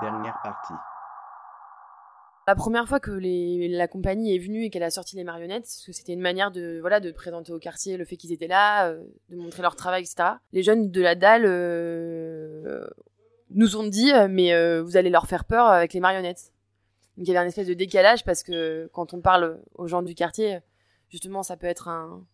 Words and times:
Dernière 0.00 0.38
partie. 0.42 0.74
La 2.46 2.54
première 2.54 2.88
fois 2.88 2.98
que 2.98 3.10
la 3.10 3.88
compagnie 3.88 4.34
est 4.34 4.38
venue 4.38 4.64
et 4.64 4.70
qu'elle 4.70 4.82
a 4.82 4.90
sorti 4.90 5.16
les 5.16 5.24
marionnettes, 5.24 5.64
parce 5.64 5.84
que 5.84 5.92
c'était 5.92 6.14
une 6.14 6.20
manière 6.20 6.50
de 6.50 6.78
voilà 6.80 6.98
de 6.98 7.10
présenter 7.10 7.52
au 7.52 7.58
quartier 7.58 7.98
le 7.98 8.06
fait 8.06 8.16
qu'ils 8.16 8.32
étaient 8.32 8.46
là, 8.46 8.88
euh, 8.88 9.04
de 9.28 9.36
montrer 9.36 9.60
leur 9.60 9.76
travail, 9.76 10.02
etc. 10.02 10.30
Les 10.52 10.62
jeunes 10.62 10.90
de 10.90 11.02
la 11.02 11.14
dalle 11.14 11.44
euh, 11.44 12.88
nous 13.50 13.76
ont 13.76 13.86
dit 13.86 14.12
euh, 14.12 14.28
mais 14.30 14.80
vous 14.80 14.96
allez 14.96 15.10
leur 15.10 15.26
faire 15.26 15.44
peur 15.44 15.66
avec 15.66 15.92
les 15.92 16.00
marionnettes. 16.00 16.52
Donc 17.18 17.26
il 17.26 17.32
y 17.32 17.36
avait 17.36 17.44
un 17.44 17.48
espèce 17.48 17.66
de 17.66 17.74
décalage 17.74 18.24
parce 18.24 18.42
que 18.42 18.88
quand 18.94 19.12
on 19.12 19.20
parle 19.20 19.60
aux 19.74 19.88
gens 19.88 20.00
du 20.00 20.14
quartier, 20.14 20.60
justement 21.10 21.42
ça 21.42 21.58
peut 21.58 21.66
être 21.66 21.88
un, 21.88 22.24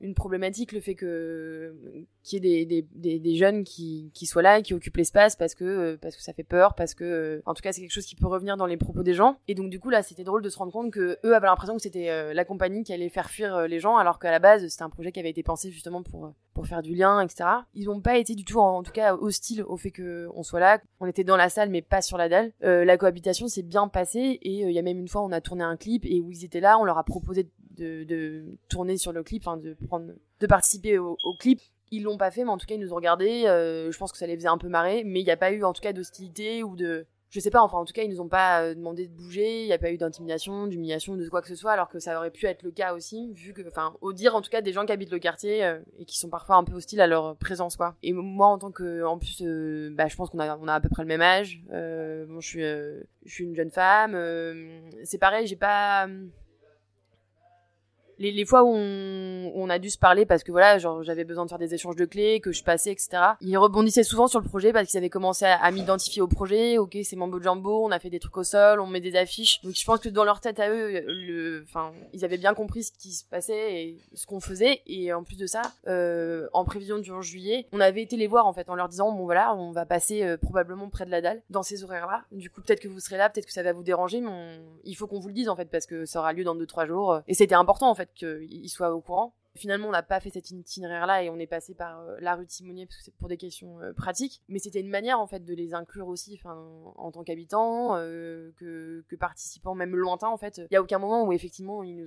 une 0.00 0.14
problématique 0.14 0.72
le 0.72 0.80
fait 0.80 0.94
que 0.94 1.74
qu'il 2.22 2.44
y 2.44 2.56
ait 2.56 2.66
des, 2.66 2.86
des, 2.94 3.18
des, 3.18 3.36
jeunes 3.36 3.64
qui, 3.64 4.10
qui 4.14 4.26
soient 4.26 4.42
là 4.42 4.60
qui 4.60 4.74
occupent 4.74 4.96
l'espace 4.96 5.34
parce 5.34 5.54
que 5.54 5.64
euh, 5.64 5.98
parce 6.00 6.14
que 6.14 6.22
ça 6.22 6.32
fait 6.32 6.44
peur 6.44 6.74
parce 6.74 6.94
que 6.94 7.04
euh, 7.04 7.42
en 7.46 7.54
tout 7.54 7.62
cas 7.62 7.72
c'est 7.72 7.80
quelque 7.80 7.92
chose 7.92 8.06
qui 8.06 8.14
peut 8.14 8.26
revenir 8.26 8.56
dans 8.56 8.66
les 8.66 8.76
propos 8.76 9.02
des 9.02 9.14
gens. 9.14 9.38
Et 9.48 9.54
donc 9.54 9.70
du 9.70 9.80
coup 9.80 9.90
là 9.90 10.02
c'était 10.02 10.24
drôle 10.24 10.42
de 10.42 10.48
se 10.48 10.58
rendre 10.58 10.72
compte 10.72 10.92
que 10.92 11.18
eux 11.24 11.34
avaient 11.34 11.46
l'impression 11.46 11.76
que 11.76 11.82
c'était 11.82 12.10
euh, 12.10 12.34
la 12.34 12.44
compagnie 12.44 12.84
qui 12.84 12.92
allait 12.92 13.08
faire 13.08 13.30
fuir 13.30 13.66
les 13.66 13.80
gens 13.80 13.96
alors 13.96 14.18
qu'à 14.18 14.30
la 14.30 14.38
base 14.38 14.66
c'était 14.68 14.82
un 14.82 14.90
projet 14.90 15.10
qui 15.10 15.20
avait 15.20 15.30
été 15.30 15.42
pensé 15.42 15.70
justement 15.70 16.02
pour 16.02 16.32
pour 16.54 16.66
faire 16.66 16.82
du 16.82 16.94
lien 16.94 17.20
etc 17.20 17.48
ils 17.74 17.86
n'ont 17.86 18.00
pas 18.00 18.18
été 18.18 18.34
du 18.34 18.44
tout 18.44 18.58
en, 18.58 18.82
tout 18.82 18.92
cas 18.92 19.14
hostiles 19.14 19.62
au 19.62 19.76
fait 19.76 19.90
que 19.90 20.28
on 20.34 20.42
soit 20.42 20.60
là. 20.60 20.80
On 21.00 21.06
était 21.06 21.24
dans 21.24 21.36
la 21.36 21.48
salle 21.48 21.70
mais 21.70 21.82
pas 21.82 22.02
sur 22.02 22.18
la 22.18 22.28
dalle. 22.28 22.52
La 22.60 22.96
cohabitation 22.96 23.48
s'est 23.48 23.62
bien 23.62 23.88
passée 23.88 24.38
et 24.42 24.62
il 24.62 24.72
y 24.72 24.78
a 24.78 24.82
même 24.82 24.98
une 24.98 25.08
fois 25.08 25.22
on 25.22 25.32
a 25.32 25.40
tourné 25.40 25.64
un 25.64 25.76
clip 25.76 26.04
et 26.04 26.20
où 26.20 26.30
ils 26.30 26.44
étaient 26.44 26.60
là 26.60 26.78
on 26.78 26.84
leur 26.84 26.98
a 26.98 27.04
proposé 27.04 27.44
de, 27.44 27.50
de 27.78 28.44
tourner 28.68 28.96
sur 28.96 29.12
le 29.12 29.22
clip, 29.22 29.42
enfin 29.46 29.56
de 29.56 29.76
prendre, 29.86 30.12
de 30.40 30.46
participer 30.46 30.98
au, 30.98 31.16
clip. 31.38 31.60
Ils 31.90 32.02
l'ont 32.02 32.18
pas 32.18 32.30
fait, 32.30 32.44
mais 32.44 32.50
en 32.50 32.58
tout 32.58 32.66
cas 32.66 32.74
ils 32.74 32.80
nous 32.80 32.92
ont 32.92 32.96
regardé. 32.96 33.44
Euh, 33.46 33.90
je 33.90 33.98
pense 33.98 34.12
que 34.12 34.18
ça 34.18 34.26
les 34.26 34.36
faisait 34.36 34.48
un 34.48 34.58
peu 34.58 34.68
marrer, 34.68 35.04
mais 35.04 35.20
il 35.20 35.24
n'y 35.24 35.30
a 35.30 35.36
pas 35.36 35.52
eu 35.52 35.64
en 35.64 35.72
tout 35.72 35.80
cas 35.80 35.94
d'hostilité 35.94 36.62
ou 36.62 36.76
de, 36.76 37.06
je 37.30 37.40
sais 37.40 37.50
pas, 37.50 37.62
enfin 37.62 37.78
en 37.78 37.86
tout 37.86 37.94
cas 37.94 38.02
ils 38.02 38.10
nous 38.10 38.20
ont 38.20 38.28
pas 38.28 38.62
euh, 38.62 38.74
demandé 38.74 39.06
de 39.06 39.12
bouger, 39.12 39.62
il 39.62 39.66
n'y 39.66 39.72
a 39.72 39.78
pas 39.78 39.90
eu 39.90 39.96
d'intimidation, 39.96 40.66
d'humiliation, 40.66 41.16
de 41.16 41.26
quoi 41.30 41.40
que 41.40 41.48
ce 41.48 41.54
soit, 41.54 41.72
alors 41.72 41.88
que 41.88 41.98
ça 41.98 42.18
aurait 42.18 42.30
pu 42.30 42.44
être 42.44 42.62
le 42.62 42.70
cas 42.72 42.92
aussi, 42.92 43.32
vu 43.32 43.54
que, 43.54 43.66
enfin, 43.66 43.94
au 44.02 44.12
dire 44.12 44.34
en 44.34 44.42
tout 44.42 44.50
cas 44.50 44.60
des 44.60 44.72
gens 44.72 44.84
qui 44.84 44.92
habitent 44.92 45.12
le 45.12 45.18
quartier 45.18 45.64
euh, 45.64 45.78
et 45.98 46.04
qui 46.04 46.18
sont 46.18 46.28
parfois 46.28 46.56
un 46.56 46.64
peu 46.64 46.74
hostiles 46.74 47.00
à 47.00 47.06
leur 47.06 47.36
présence, 47.36 47.76
quoi. 47.76 47.96
Et 48.02 48.12
moi 48.12 48.48
en 48.48 48.58
tant 48.58 48.70
que, 48.70 49.02
en 49.04 49.18
plus, 49.18 49.42
bah 49.92 50.08
je 50.08 50.16
pense 50.16 50.28
qu'on 50.28 50.40
a, 50.40 50.58
on 50.58 50.68
a 50.68 50.74
à 50.74 50.80
peu 50.80 50.90
près 50.90 51.04
le 51.04 51.08
même 51.08 51.22
âge. 51.22 51.62
bon, 51.70 52.40
je 52.40 52.46
suis, 52.46 52.60
je 52.60 53.34
suis 53.34 53.44
une 53.44 53.56
jeune 53.56 53.70
femme. 53.70 54.14
c'est 55.04 55.18
pareil, 55.18 55.46
j'ai 55.46 55.56
pas 55.56 56.06
les, 58.18 58.44
fois 58.44 58.64
où 58.64 58.74
on, 58.74 59.68
a 59.70 59.78
dû 59.78 59.90
se 59.90 59.98
parler 59.98 60.26
parce 60.26 60.42
que 60.42 60.50
voilà, 60.50 60.78
j'avais 60.78 61.24
besoin 61.24 61.44
de 61.44 61.50
faire 61.50 61.58
des 61.58 61.74
échanges 61.74 61.96
de 61.96 62.04
clés, 62.04 62.40
que 62.40 62.52
je 62.52 62.62
passais, 62.62 62.92
etc. 62.92 63.08
Ils 63.40 63.56
rebondissaient 63.56 64.02
souvent 64.02 64.26
sur 64.26 64.40
le 64.40 64.46
projet 64.46 64.72
parce 64.72 64.88
qu'ils 64.88 64.98
avaient 64.98 65.10
commencé 65.10 65.44
à, 65.44 65.70
m'identifier 65.70 66.22
au 66.22 66.28
projet. 66.28 66.78
Ok, 66.78 66.96
c'est 67.04 67.16
Mambo 67.16 67.40
Jumbo, 67.40 67.84
on 67.84 67.90
a 67.90 67.98
fait 67.98 68.10
des 68.10 68.18
trucs 68.18 68.36
au 68.36 68.44
sol, 68.44 68.80
on 68.80 68.86
met 68.86 69.00
des 69.00 69.16
affiches. 69.16 69.60
Donc 69.62 69.74
je 69.74 69.84
pense 69.84 70.00
que 70.00 70.08
dans 70.08 70.24
leur 70.24 70.40
tête 70.40 70.60
à 70.60 70.70
eux, 70.70 71.64
enfin, 71.68 71.92
ils 72.12 72.24
avaient 72.24 72.38
bien 72.38 72.54
compris 72.54 72.84
ce 72.84 72.92
qui 72.92 73.12
se 73.12 73.24
passait 73.24 73.74
et 73.74 73.98
ce 74.14 74.26
qu'on 74.26 74.40
faisait. 74.40 74.80
Et 74.86 75.12
en 75.12 75.22
plus 75.22 75.36
de 75.36 75.46
ça, 75.46 75.62
euh, 75.86 76.48
en 76.52 76.64
prévision 76.64 76.98
du 76.98 77.12
11 77.12 77.24
juillet, 77.24 77.66
on 77.72 77.80
avait 77.80 78.02
été 78.02 78.16
les 78.16 78.26
voir 78.26 78.46
en 78.46 78.52
fait 78.52 78.68
en 78.70 78.74
leur 78.74 78.88
disant 78.88 79.12
bon 79.12 79.24
voilà, 79.24 79.54
on 79.54 79.70
va 79.70 79.86
passer 79.86 80.24
euh, 80.24 80.36
probablement 80.36 80.88
près 80.88 81.06
de 81.06 81.10
la 81.10 81.20
dalle 81.20 81.42
dans 81.50 81.62
ces 81.62 81.84
horaires-là. 81.84 82.24
Du 82.32 82.50
coup, 82.50 82.62
peut-être 82.62 82.80
que 82.80 82.88
vous 82.88 83.00
serez 83.00 83.16
là, 83.16 83.28
peut-être 83.28 83.46
que 83.46 83.52
ça 83.52 83.62
va 83.62 83.72
vous 83.72 83.82
déranger, 83.82 84.20
mais 84.20 84.60
il 84.84 84.94
faut 84.94 85.06
qu'on 85.06 85.20
vous 85.20 85.28
le 85.28 85.34
dise 85.34 85.48
en 85.48 85.56
fait 85.56 85.66
parce 85.66 85.86
que 85.86 86.04
ça 86.04 86.20
aura 86.20 86.32
lieu 86.32 86.44
dans 86.44 86.56
2-3 86.56 86.86
jours. 86.86 87.20
Et 87.28 87.34
c'était 87.34 87.54
important 87.54 87.90
en 87.90 87.94
fait 87.94 88.07
qu'il 88.14 88.68
soit 88.68 88.94
au 88.94 89.00
courant. 89.00 89.34
Finalement, 89.58 89.88
on 89.88 89.92
n'a 89.92 90.04
pas 90.04 90.20
fait 90.20 90.30
cet 90.30 90.50
itinéraire-là 90.50 91.24
et 91.24 91.30
on 91.30 91.38
est 91.38 91.46
passé 91.46 91.74
par 91.74 92.00
euh, 92.00 92.16
la 92.20 92.36
rue 92.36 92.46
de 92.46 92.50
Simonier 92.50 92.86
parce 92.86 92.98
que 92.98 93.02
c'est 93.02 93.14
pour 93.14 93.28
des 93.28 93.36
questions 93.36 93.80
euh, 93.80 93.92
pratiques. 93.92 94.40
Mais 94.48 94.60
c'était 94.60 94.80
une 94.80 94.88
manière 94.88 95.18
en 95.18 95.26
fait 95.26 95.44
de 95.44 95.52
les 95.52 95.74
inclure 95.74 96.06
aussi, 96.06 96.40
en 96.44 97.10
tant 97.10 97.24
qu'habitants, 97.24 97.96
euh, 97.96 98.52
que, 98.56 99.02
participants, 99.18 99.74
même 99.74 99.96
lointains 99.96 100.28
en 100.28 100.36
fait. 100.36 100.58
Il 100.70 100.74
y 100.74 100.76
a 100.76 100.82
aucun 100.82 100.98
moment 100.98 101.24
où 101.24 101.32
effectivement 101.32 101.82
ils 101.82 102.06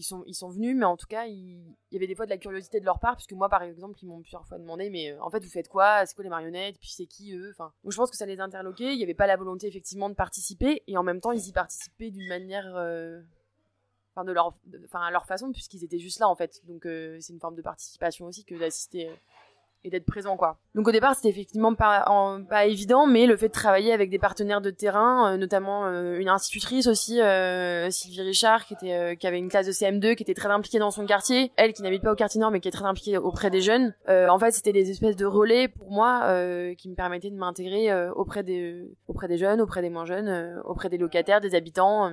sont, 0.00 0.48
venus, 0.48 0.76
mais 0.76 0.84
en 0.84 0.96
tout 0.96 1.08
cas 1.08 1.26
il, 1.26 1.74
y 1.90 1.96
avait 1.96 2.06
des 2.06 2.14
fois 2.14 2.26
de 2.26 2.30
la 2.30 2.38
curiosité 2.38 2.78
de 2.78 2.84
leur 2.84 3.00
part, 3.00 3.16
puisque 3.16 3.32
moi 3.32 3.48
par 3.48 3.64
exemple 3.64 3.98
ils 4.00 4.06
m'ont 4.06 4.20
plusieurs 4.20 4.46
fois 4.46 4.58
demandé, 4.58 4.88
mais 4.88 5.18
en 5.18 5.30
fait 5.30 5.42
vous 5.42 5.50
faites 5.50 5.68
quoi? 5.68 6.06
C'est 6.06 6.14
quoi 6.14 6.22
les 6.22 6.30
marionnettes? 6.30 6.78
Puis 6.78 6.90
c'est 6.90 7.06
qui 7.06 7.32
eux? 7.32 7.50
Enfin, 7.50 7.72
je 7.84 7.96
pense 7.96 8.10
que 8.10 8.16
ça 8.16 8.26
les 8.26 8.38
interloquait. 8.38 8.92
Il 8.92 8.98
n'y 8.98 9.02
avait 9.02 9.14
pas 9.14 9.26
la 9.26 9.36
volonté 9.36 9.66
effectivement 9.66 10.08
de 10.08 10.14
participer 10.14 10.84
et 10.86 10.96
en 10.96 11.02
même 11.02 11.20
temps 11.20 11.32
ils 11.32 11.48
y 11.48 11.52
participaient 11.52 12.12
d'une 12.12 12.28
manière 12.28 12.76
enfin 14.16 14.24
de 14.24 14.32
leur 14.32 14.54
enfin 14.84 15.10
leur 15.10 15.26
façon 15.26 15.52
puisqu'ils 15.52 15.84
étaient 15.84 15.98
juste 15.98 16.20
là 16.20 16.28
en 16.28 16.34
fait. 16.34 16.62
Donc 16.66 16.86
euh, 16.86 17.18
c'est 17.20 17.32
une 17.32 17.40
forme 17.40 17.56
de 17.56 17.62
participation 17.62 18.26
aussi 18.26 18.44
que 18.44 18.54
d'assister 18.54 19.08
euh, 19.08 19.14
et 19.84 19.90
d'être 19.90 20.06
présent 20.06 20.36
quoi. 20.36 20.58
Donc 20.74 20.88
au 20.88 20.90
départ 20.90 21.14
c'était 21.14 21.28
effectivement 21.28 21.74
pas 21.74 22.04
pas 22.48 22.66
évident 22.66 23.06
mais 23.06 23.26
le 23.26 23.36
fait 23.36 23.48
de 23.48 23.52
travailler 23.52 23.92
avec 23.92 24.10
des 24.10 24.18
partenaires 24.18 24.60
de 24.60 24.70
terrain 24.70 25.32
euh, 25.32 25.36
notamment 25.36 25.86
une 25.86 26.28
institutrice 26.28 26.86
aussi 26.86 27.20
Sylvie 27.90 28.22
Richard 28.22 28.64
qui 28.64 28.74
était 28.74 29.16
qui 29.16 29.26
avait 29.26 29.38
une 29.38 29.48
classe 29.48 29.66
de 29.66 29.72
CM2 29.72 30.16
qui 30.16 30.22
était 30.22 30.34
très 30.34 30.48
impliquée 30.48 30.78
dans 30.78 30.90
son 30.90 31.06
quartier. 31.06 31.52
Elle 31.56 31.72
qui 31.72 31.82
n'habite 31.82 32.02
pas 32.02 32.12
au 32.12 32.16
quartier 32.16 32.40
nord 32.40 32.50
mais 32.50 32.60
qui 32.60 32.68
est 32.68 32.72
très 32.72 32.86
impliquée 32.86 33.18
auprès 33.18 33.50
des 33.50 33.60
jeunes. 33.60 33.94
En 34.08 34.38
fait 34.38 34.52
c'était 34.52 34.72
des 34.72 34.90
espèces 34.90 35.16
de 35.16 35.26
relais 35.26 35.68
pour 35.68 35.90
moi 35.92 36.20
qui 36.76 36.88
me 36.88 36.94
permettaient 36.94 37.30
de 37.30 37.36
m'intégrer 37.36 38.08
auprès 38.10 38.42
des 38.42 38.90
auprès 39.06 39.28
des 39.28 39.36
jeunes 39.36 39.60
auprès 39.60 39.82
des 39.82 39.90
moins 39.90 40.06
jeunes 40.06 40.60
auprès 40.64 40.88
des 40.88 40.98
locataires 40.98 41.40
des 41.40 41.54
habitants 41.54 42.10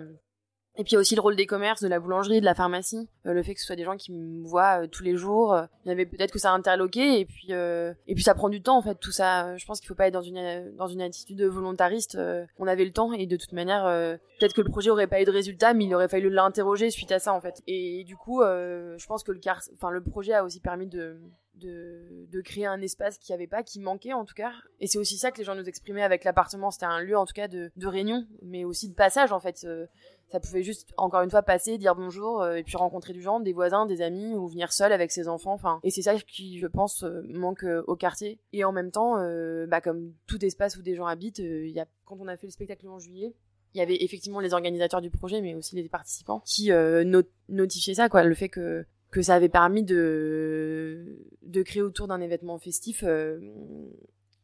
et 0.76 0.84
puis 0.84 0.92
il 0.92 0.94
y 0.94 0.98
a 0.98 1.00
aussi 1.00 1.16
le 1.16 1.22
rôle 1.22 1.36
des 1.36 1.46
commerces, 1.46 1.82
de 1.82 1.88
la 1.88 2.00
boulangerie, 2.00 2.40
de 2.40 2.46
la 2.46 2.56
pharmacie, 2.56 3.08
euh, 3.28 3.34
le 3.34 3.44
fait 3.44 3.54
que 3.54 3.60
ce 3.60 3.68
soit 3.68 3.76
des 3.76 3.84
gens 3.84 3.96
qui 3.96 4.12
me 4.12 4.44
voient 4.48 4.84
euh, 4.84 4.88
tous 4.88 5.04
les 5.04 5.16
jours. 5.16 5.54
Euh, 5.54 5.66
il 5.86 5.90
y 5.90 5.92
avait 5.92 6.08
peut-être 6.08 6.32
que 6.32 6.40
ça 6.40 6.52
interloqué 6.52 7.20
et 7.20 7.26
puis 7.26 7.52
et 7.52 8.16
puis 8.16 8.24
ça 8.24 8.34
prend 8.34 8.50
du 8.50 8.62
temps 8.62 8.78
en 8.78 8.82
fait 8.82 8.96
tout 8.96 9.12
ça. 9.12 9.56
Je 9.58 9.66
pense 9.66 9.80
qu'il 9.80 9.88
faut 9.88 9.96
pas 9.96 10.08
être 10.08 10.14
dans 10.14 10.22
une 10.22 10.76
dans 10.76 10.88
une 10.88 11.02
attitude 11.02 11.44
volontariste. 11.44 12.18
on 12.58 12.68
avait 12.68 12.86
le 12.86 12.92
temps 12.92 13.14
et 13.14 13.28
de 13.28 13.38
toute 13.38 13.54
manière 13.54 13.84
peut-être 14.40 14.54
que 14.54 14.62
le 14.62 14.70
projet 14.70 14.90
aurait 14.90 15.08
pas 15.08 15.22
eu 15.22 15.26
de 15.26 15.32
résultat, 15.32 15.74
mais 15.74 15.86
il 15.86 15.94
aurait 15.94 16.08
fallu 16.08 16.30
l'interroger 16.30 16.90
suite 16.90 17.12
à 17.12 17.20
ça 17.20 17.34
en 17.34 17.42
fait. 17.42 17.62
Et, 17.68 18.04
du 18.06 18.16
coup, 18.16 18.42
je 18.42 19.06
pense 19.06 19.24
que 19.24 19.32
le 19.32 19.40
car 19.40 19.60
enfin 19.76 19.92
le 19.92 20.02
projet 20.02 20.34
a 20.34 20.44
aussi 20.44 20.60
permis 20.60 20.88
de 20.88 21.20
de, 21.56 22.42
créer 22.42 22.66
un 22.66 22.82
espace 22.82 23.18
qui 23.18 23.32
n'y 23.32 23.36
avait 23.36 23.48
pas, 23.48 23.64
qui 23.64 23.80
manquait 23.80 24.14
en 24.14 24.26
tout 24.26 24.34
cas. 24.34 24.52
Et 24.80 24.88
c'est 24.88 24.98
aussi 24.98 25.18
ça 25.18 25.32
que 25.32 25.38
les 25.38 25.44
gens 25.44 25.56
nous 25.56 25.64
exprimaient 25.64 26.04
avec 26.04 26.24
l'appartement. 26.24 26.72
C'était 26.72 26.86
un 26.86 27.00
lieu 27.00 27.18
en 27.18 27.26
tout 27.26 27.34
cas 27.34 27.48
de, 27.48 27.72
réunion, 27.82 28.28
mais 28.42 28.66
aussi 28.66 28.90
de 28.90 28.94
passage 28.94 29.32
en 29.32 29.40
fait. 29.40 29.64
Euh, 29.64 29.88
ça 30.32 30.40
pouvait 30.40 30.64
juste 30.64 30.94
encore 30.98 31.22
une 31.22 31.30
fois 31.30 31.44
passer, 31.44 31.78
dire 31.78 31.96
bonjour 31.96 32.42
euh, 32.42 32.56
et 32.56 32.64
puis 32.64 32.76
rencontrer 32.76 33.14
du 33.14 33.22
gens, 33.22 33.40
des 33.40 33.54
voisins, 33.54 33.86
des 33.86 34.02
amis 34.02 34.36
ou 34.36 34.48
venir 34.48 34.74
seul 34.74 34.92
avec 34.92 35.12
ses 35.12 35.28
enfants. 35.28 35.54
Enfin, 35.54 35.80
et 35.84 35.92
c'est 35.92 36.02
ça 36.02 36.16
qui, 36.16 36.60
je 36.60 36.68
pense, 36.68 37.04
euh, 37.04 37.22
manque 37.30 37.66
au 37.88 37.96
quartier. 37.96 38.40
Et 38.52 38.64
en 38.64 38.72
même 38.72 38.92
temps, 38.92 39.16
bah, 39.68 39.82
comme 39.82 40.14
tout 40.28 40.44
espace 40.44 40.76
où 40.78 40.82
des 40.82 40.96
gens 40.96 41.06
habitent, 41.06 41.40
y 41.40 41.80
a, 41.80 41.86
quand 42.06 42.18
on 42.20 42.28
a 42.28 42.36
fait 42.36 42.48
le 42.48 42.52
spectacle 42.52 42.88
en 42.88 43.00
juillet, 43.00 43.36
il 43.76 43.80
y 43.80 43.82
avait 43.82 44.04
effectivement 44.04 44.40
les 44.40 44.54
organisateurs 44.54 45.02
du 45.02 45.10
projet, 45.10 45.42
mais 45.42 45.56
aussi 45.56 45.76
les 45.76 45.88
participants 45.90 46.42
qui 46.46 46.72
notifiaient 47.50 47.96
ça, 47.96 48.10
quoi, 48.10 48.24
le 48.24 48.36
fait 48.36 48.50
que 48.50 48.86
que 49.14 49.22
ça 49.22 49.36
avait 49.36 49.50
permis 49.50 49.84
de, 49.84 51.20
de 51.54 51.62
créer 51.62 51.82
autour 51.82 52.08
d'un 52.08 52.20
événement 52.20 52.58
festif 52.58 53.04
euh, 53.06 53.40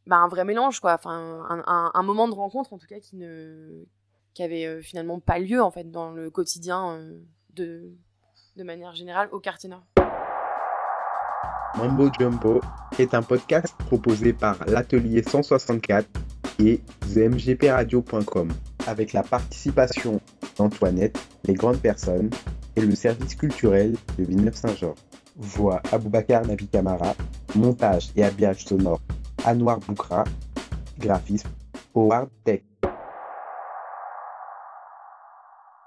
bah, 0.06 0.16
un 0.16 0.28
vrai 0.28 0.44
mélange, 0.44 0.80
quoi. 0.80 0.94
Enfin, 0.94 1.44
un, 1.66 2.02
moment 2.02 2.28
de 2.28 2.34
rencontre, 2.34 2.72
en 2.72 2.78
tout 2.78 2.86
cas, 2.86 3.00
qui 3.00 3.16
ne 3.16 3.84
qui 4.32 4.44
avait 4.44 4.64
euh, 4.64 4.80
finalement 4.80 5.18
pas 5.18 5.40
lieu, 5.40 5.60
en 5.60 5.72
fait, 5.72 5.90
dans 5.90 6.12
le 6.12 6.30
quotidien 6.30 6.92
euh, 6.92 7.20
de, 7.54 7.92
de 8.56 8.62
manière 8.62 8.94
générale 8.94 9.28
au 9.32 9.40
quartier 9.40 9.68
nord. 9.68 9.84
Mambo 11.76 12.10
Jumbo 12.18 12.60
est 12.98 13.12
un 13.14 13.22
podcast 13.22 13.74
proposé 13.78 14.32
par 14.32 14.64
l'Atelier 14.66 15.22
164 15.22 16.08
et 16.60 16.80
zmgpradio.com 17.06 18.52
avec 18.86 19.12
la 19.12 19.22
participation 19.22 20.20
d'Antoinette, 20.56 21.18
les 21.44 21.54
grandes 21.54 21.80
personnes, 21.80 22.30
et 22.76 22.82
le 22.82 22.94
service 22.94 23.34
culturel 23.34 23.96
de 24.18 24.24
Villeneuve-Saint-Georges. 24.24 25.09
Voix 25.40 25.80
Aboubacar 25.90 26.46
Navi 26.46 26.68
Kamara, 26.68 27.14
montage 27.54 28.10
et 28.14 28.22
habillage 28.22 28.64
sonore 28.64 29.00
Anouar 29.44 29.78
Boukra, 29.80 30.24
graphisme 30.98 31.48
Howard 31.94 32.28
Tech. 32.44 32.62